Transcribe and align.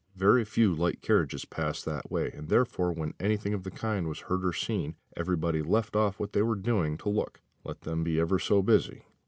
Very 0.15 0.43
few 0.45 0.73
light 0.73 1.03
carriages 1.03 1.45
passed 1.45 1.85
that 1.85 2.09
way, 2.09 2.31
and 2.31 2.49
therefore 2.49 2.91
when 2.91 3.13
anything 3.19 3.53
of 3.53 3.61
the 3.61 3.69
kind 3.69 4.07
was 4.07 4.21
heard 4.21 4.43
or 4.43 4.51
seen, 4.51 4.95
everybody 5.15 5.61
left 5.61 5.95
off 5.95 6.19
what 6.19 6.33
they 6.33 6.41
were 6.41 6.55
doing 6.55 6.97
to 6.97 7.09
look, 7.09 7.39
let 7.63 7.81
them 7.81 8.03
be 8.03 8.19
ever 8.19 8.39
so 8.39 8.63
busy. 8.63 9.03